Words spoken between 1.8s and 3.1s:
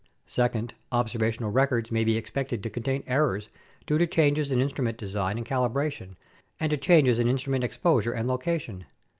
may be expected to contain